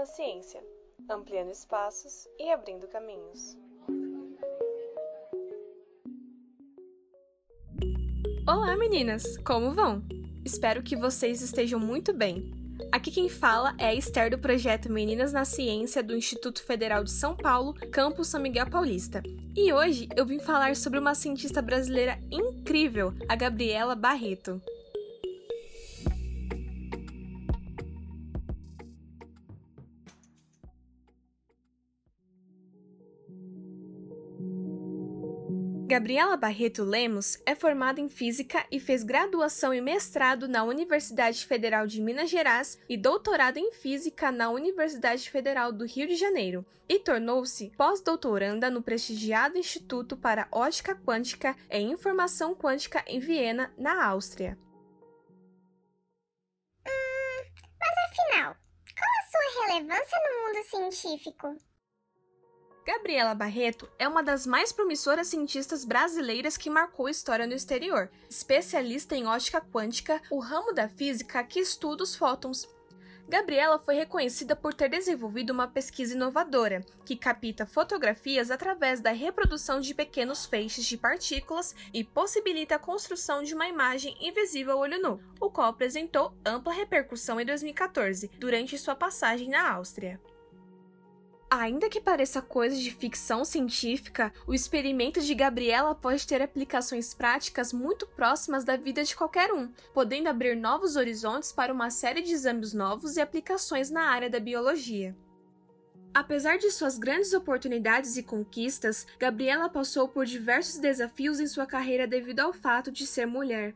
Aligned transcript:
na 0.00 0.06
ciência, 0.06 0.64
ampliando 1.10 1.50
espaços 1.50 2.26
e 2.38 2.50
abrindo 2.50 2.88
caminhos. 2.88 3.54
Olá, 8.48 8.74
meninas! 8.78 9.36
Como 9.44 9.72
vão? 9.72 10.02
Espero 10.42 10.82
que 10.82 10.96
vocês 10.96 11.42
estejam 11.42 11.78
muito 11.78 12.14
bem. 12.14 12.50
Aqui 12.90 13.10
quem 13.10 13.28
fala 13.28 13.74
é 13.78 13.88
a 13.88 13.94
Esther 13.94 14.30
do 14.30 14.38
projeto 14.38 14.90
Meninas 14.90 15.34
na 15.34 15.44
Ciência 15.44 16.02
do 16.02 16.16
Instituto 16.16 16.64
Federal 16.64 17.04
de 17.04 17.10
São 17.10 17.36
Paulo, 17.36 17.74
campus 17.92 18.28
São 18.28 18.40
Miguel 18.40 18.70
Paulista. 18.70 19.22
E 19.54 19.70
hoje 19.70 20.08
eu 20.16 20.24
vim 20.24 20.38
falar 20.38 20.76
sobre 20.76 20.98
uma 20.98 21.14
cientista 21.14 21.60
brasileira 21.60 22.18
incrível, 22.30 23.12
a 23.28 23.36
Gabriela 23.36 23.94
Barreto. 23.94 24.62
Gabriela 35.90 36.36
Barreto 36.36 36.84
Lemos 36.84 37.36
é 37.44 37.52
formada 37.52 38.00
em 38.00 38.08
Física 38.08 38.64
e 38.70 38.78
fez 38.78 39.02
graduação 39.02 39.74
e 39.74 39.80
mestrado 39.80 40.46
na 40.46 40.62
Universidade 40.62 41.44
Federal 41.44 41.84
de 41.84 42.00
Minas 42.00 42.30
Gerais 42.30 42.78
e 42.88 42.96
doutorado 42.96 43.56
em 43.56 43.72
Física 43.72 44.30
na 44.30 44.50
Universidade 44.50 45.28
Federal 45.28 45.72
do 45.72 45.84
Rio 45.84 46.06
de 46.06 46.14
Janeiro, 46.14 46.64
e 46.88 47.00
tornou-se 47.00 47.72
pós-doutoranda 47.76 48.70
no 48.70 48.84
prestigiado 48.84 49.58
Instituto 49.58 50.16
para 50.16 50.46
Ótica 50.52 50.94
Quântica 50.94 51.56
e 51.68 51.80
Informação 51.80 52.54
Quântica 52.54 53.02
em 53.04 53.18
Viena, 53.18 53.74
na 53.76 54.06
Áustria. 54.06 54.56
Hum, 56.86 57.42
mas 57.80 57.94
afinal, 58.12 58.54
qual 58.96 59.10
a 59.18 59.24
sua 59.28 59.66
relevância 59.66 60.18
no 60.22 60.46
mundo 60.46 60.92
científico? 60.92 61.70
Gabriela 62.92 63.36
Barreto 63.36 63.88
é 64.00 64.08
uma 64.08 64.20
das 64.20 64.44
mais 64.44 64.72
promissoras 64.72 65.28
cientistas 65.28 65.84
brasileiras 65.84 66.56
que 66.56 66.68
marcou 66.68 67.08
história 67.08 67.46
no 67.46 67.54
exterior. 67.54 68.10
Especialista 68.28 69.14
em 69.14 69.28
ótica 69.28 69.60
quântica, 69.60 70.20
o 70.28 70.40
ramo 70.40 70.72
da 70.72 70.88
física 70.88 71.44
que 71.44 71.60
estuda 71.60 72.02
os 72.02 72.16
fótons. 72.16 72.68
Gabriela 73.28 73.78
foi 73.78 73.94
reconhecida 73.94 74.56
por 74.56 74.74
ter 74.74 74.88
desenvolvido 74.88 75.50
uma 75.50 75.68
pesquisa 75.68 76.16
inovadora, 76.16 76.84
que 77.06 77.14
capta 77.14 77.64
fotografias 77.64 78.50
através 78.50 79.00
da 79.00 79.12
reprodução 79.12 79.80
de 79.80 79.94
pequenos 79.94 80.44
feixes 80.44 80.84
de 80.84 80.96
partículas 80.96 81.76
e 81.94 82.02
possibilita 82.02 82.74
a 82.74 82.80
construção 82.80 83.44
de 83.44 83.54
uma 83.54 83.68
imagem 83.68 84.16
invisível 84.20 84.72
ao 84.72 84.80
olho 84.80 85.00
nu, 85.00 85.20
o 85.40 85.48
qual 85.48 85.68
apresentou 85.68 86.34
ampla 86.44 86.72
repercussão 86.72 87.40
em 87.40 87.46
2014, 87.46 88.32
durante 88.36 88.76
sua 88.76 88.96
passagem 88.96 89.48
na 89.48 89.70
Áustria. 89.74 90.20
Ainda 91.52 91.88
que 91.88 92.00
pareça 92.00 92.40
coisa 92.40 92.76
de 92.76 92.92
ficção 92.92 93.44
científica, 93.44 94.32
o 94.46 94.54
experimento 94.54 95.20
de 95.20 95.34
Gabriela 95.34 95.96
pode 95.96 96.24
ter 96.24 96.40
aplicações 96.40 97.12
práticas 97.12 97.72
muito 97.72 98.06
próximas 98.06 98.62
da 98.62 98.76
vida 98.76 99.02
de 99.02 99.16
qualquer 99.16 99.52
um, 99.52 99.68
podendo 99.92 100.28
abrir 100.28 100.54
novos 100.54 100.94
horizontes 100.94 101.50
para 101.50 101.72
uma 101.72 101.90
série 101.90 102.22
de 102.22 102.32
exames 102.32 102.72
novos 102.72 103.16
e 103.16 103.20
aplicações 103.20 103.90
na 103.90 104.02
área 104.02 104.30
da 104.30 104.38
biologia. 104.38 105.16
Apesar 106.14 106.56
de 106.56 106.70
suas 106.70 106.96
grandes 106.96 107.32
oportunidades 107.34 108.16
e 108.16 108.22
conquistas, 108.22 109.04
Gabriela 109.18 109.68
passou 109.68 110.06
por 110.06 110.26
diversos 110.26 110.78
desafios 110.78 111.40
em 111.40 111.48
sua 111.48 111.66
carreira 111.66 112.06
devido 112.06 112.40
ao 112.40 112.52
fato 112.52 112.92
de 112.92 113.04
ser 113.08 113.26
mulher. 113.26 113.74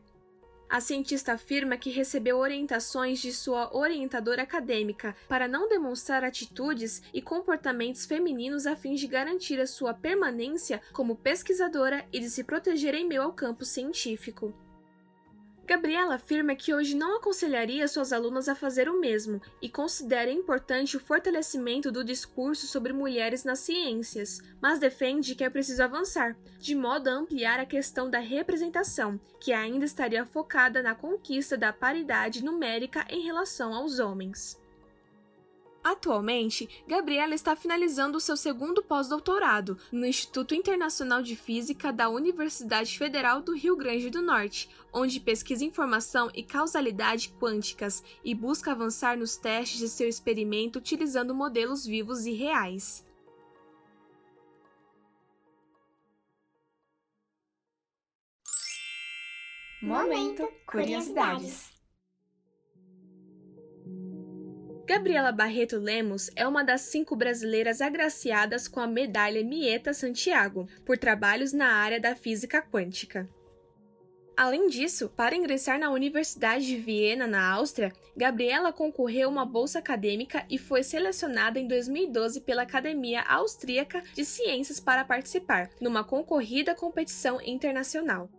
A 0.69 0.81
cientista 0.81 1.33
afirma 1.33 1.77
que 1.77 1.91
recebeu 1.91 2.37
orientações 2.37 3.19
de 3.19 3.31
sua 3.31 3.75
orientadora 3.75 4.41
acadêmica 4.41 5.15
para 5.27 5.47
não 5.47 5.69
demonstrar 5.69 6.23
atitudes 6.23 7.03
e 7.13 7.21
comportamentos 7.21 8.05
femininos 8.05 8.65
a 8.65 8.75
fim 8.75 8.95
de 8.95 9.07
garantir 9.07 9.59
a 9.59 9.67
sua 9.67 9.93
permanência 9.93 10.81
como 10.91 11.15
pesquisadora 11.15 12.05
e 12.11 12.19
de 12.19 12.29
se 12.29 12.43
proteger 12.43 12.95
em 12.95 13.07
meio 13.07 13.21
ao 13.21 13.33
campo 13.33 13.63
científico. 13.63 14.53
Gabriela 15.65 16.15
afirma 16.15 16.55
que 16.55 16.73
hoje 16.73 16.95
não 16.95 17.17
aconselharia 17.17 17.87
suas 17.87 18.13
alunas 18.13 18.47
a 18.47 18.53
fazer 18.53 18.87
o 18.87 18.99
mesmo 18.99 19.41
e 19.59 19.67
considera 19.67 20.31
importante 20.31 20.95
o 20.95 20.99
fortalecimento 20.99 21.91
do 21.91 22.03
discurso 22.03 22.67
sobre 22.67 22.93
mulheres 22.93 23.43
nas 23.43 23.59
ciências, 23.59 24.39
mas 24.61 24.77
defende 24.77 25.33
que 25.33 25.43
é 25.43 25.49
preciso 25.49 25.81
avançar, 25.81 26.37
de 26.59 26.75
modo 26.75 27.07
a 27.07 27.13
ampliar 27.13 27.59
a 27.59 27.65
questão 27.65 28.09
da 28.09 28.19
representação, 28.19 29.19
que 29.39 29.51
ainda 29.51 29.85
estaria 29.85 30.23
focada 30.23 30.83
na 30.83 30.93
conquista 30.93 31.57
da 31.57 31.73
paridade 31.73 32.43
numérica 32.43 33.03
em 33.09 33.23
relação 33.23 33.73
aos 33.73 33.97
homens. 33.97 34.63
Atualmente, 35.85 36.67
Gabriela 36.87 37.35
está 37.35 37.55
finalizando 37.55 38.17
o 38.17 38.19
seu 38.19 38.35
segundo 38.35 38.81
pós-doutorado 38.81 39.77
no 39.91 40.03
Instituto 40.03 40.55
Internacional 40.55 41.21
de 41.21 41.35
Física 41.35 41.93
da 41.93 42.09
Universidade 42.09 42.97
Federal 42.97 43.39
do 43.39 43.53
Rio 43.53 43.75
Grande 43.75 44.09
do 44.09 44.19
Norte, 44.19 44.67
onde 44.91 45.19
pesquisa 45.19 45.63
informação 45.63 46.31
e 46.33 46.41
causalidade 46.41 47.31
quânticas 47.39 48.03
e 48.23 48.33
busca 48.33 48.71
avançar 48.71 49.15
nos 49.15 49.37
testes 49.37 49.77
de 49.77 49.87
seu 49.87 50.09
experimento 50.09 50.79
utilizando 50.79 51.35
modelos 51.35 51.85
vivos 51.85 52.25
e 52.25 52.33
reais. 52.33 53.05
Momento 59.83 60.51
Curiosidades. 60.65 61.74
Gabriela 64.85 65.31
Barreto 65.31 65.79
Lemos 65.79 66.29
é 66.35 66.47
uma 66.47 66.63
das 66.63 66.81
cinco 66.81 67.15
brasileiras 67.15 67.81
agraciadas 67.81 68.67
com 68.67 68.79
a 68.79 68.85
medalha 68.85 69.43
Mieta 69.43 69.95
Santiago 69.95 70.67
por 70.85 70.95
trabalhos 70.95 71.51
na 71.51 71.67
área 71.73 71.99
da 71.99 72.15
física 72.15 72.61
quântica. 72.61 73.27
Além 74.37 74.67
disso, 74.67 75.09
para 75.09 75.35
ingressar 75.35 75.79
na 75.79 75.89
Universidade 75.89 76.67
de 76.67 76.77
Viena, 76.77 77.25
na 77.25 77.51
Áustria, 77.53 77.91
Gabriela 78.15 78.71
concorreu 78.71 79.27
a 79.27 79.31
uma 79.31 79.45
bolsa 79.45 79.79
acadêmica 79.79 80.45
e 80.51 80.59
foi 80.59 80.83
selecionada 80.83 81.57
em 81.57 81.67
2012 81.67 82.41
pela 82.41 82.61
Academia 82.61 83.23
Austríaca 83.23 84.03
de 84.13 84.23
Ciências 84.23 84.79
para 84.79 85.03
participar 85.03 85.69
numa 85.81 86.03
concorrida 86.03 86.75
competição 86.75 87.41
internacional. 87.41 88.29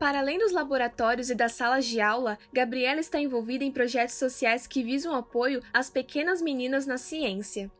Para 0.00 0.20
além 0.20 0.38
dos 0.38 0.50
laboratórios 0.50 1.28
e 1.28 1.34
das 1.34 1.52
salas 1.52 1.84
de 1.84 2.00
aula, 2.00 2.38
Gabriela 2.50 3.00
está 3.00 3.20
envolvida 3.20 3.64
em 3.64 3.70
projetos 3.70 4.14
sociais 4.14 4.66
que 4.66 4.82
visam 4.82 5.14
apoio 5.14 5.62
às 5.74 5.90
pequenas 5.90 6.40
meninas 6.40 6.86
na 6.86 6.96
ciência. 6.96 7.70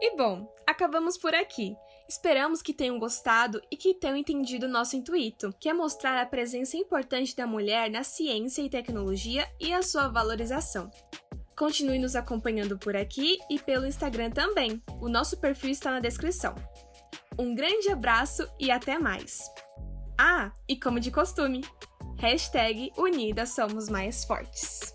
E 0.00 0.16
bom, 0.16 0.48
acabamos 0.64 1.18
por 1.18 1.34
aqui. 1.34 1.74
Esperamos 2.08 2.62
que 2.62 2.72
tenham 2.72 2.96
gostado 2.96 3.60
e 3.72 3.76
que 3.76 3.92
tenham 3.92 4.16
entendido 4.16 4.68
nosso 4.68 4.94
intuito, 4.94 5.52
que 5.58 5.68
é 5.68 5.74
mostrar 5.74 6.16
a 6.20 6.26
presença 6.26 6.76
importante 6.76 7.34
da 7.34 7.44
mulher 7.44 7.90
na 7.90 8.04
ciência 8.04 8.62
e 8.62 8.70
tecnologia 8.70 9.48
e 9.58 9.72
a 9.72 9.82
sua 9.82 10.06
valorização. 10.06 10.88
Continue 11.56 11.98
nos 11.98 12.16
acompanhando 12.16 12.78
por 12.78 12.96
aqui 12.96 13.38
e 13.48 13.58
pelo 13.58 13.86
Instagram 13.86 14.30
também. 14.30 14.82
O 15.00 15.08
nosso 15.08 15.38
perfil 15.38 15.70
está 15.70 15.90
na 15.90 16.00
descrição. 16.00 16.54
Um 17.38 17.54
grande 17.54 17.90
abraço 17.90 18.48
e 18.58 18.70
até 18.70 18.98
mais! 18.98 19.50
Ah, 20.18 20.52
e 20.68 20.78
como 20.78 21.00
de 21.00 21.10
costume, 21.10 21.62
hashtag 22.18 22.92
Unidas 22.96 23.50
Somos 23.50 23.88
Mais 23.88 24.24
Fortes. 24.24 24.94